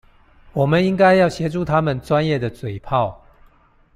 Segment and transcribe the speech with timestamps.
[0.53, 3.15] 我們應該要協助他們專業的嘴砲